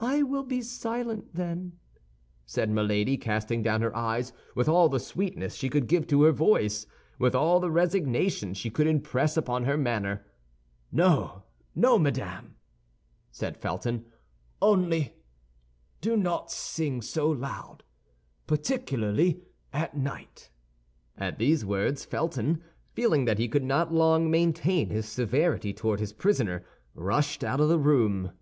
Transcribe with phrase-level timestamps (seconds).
[0.00, 1.74] "I will be silent, then,"
[2.44, 6.32] said Milady, casting down her eyes with all the sweetness she could give to her
[6.32, 6.84] voice,
[7.20, 10.26] with all the resignation she could impress upon her manner.
[10.90, 11.44] "No,
[11.76, 12.56] no, madame,"
[13.30, 14.04] said Felton,
[14.60, 15.14] "only
[16.00, 17.84] do not sing so loud,
[18.48, 20.50] particularly at night."
[21.16, 26.00] And at these words Felton, feeling that he could not long maintain his severity toward
[26.00, 26.64] his prisoner,
[26.96, 28.32] rushed out of the room.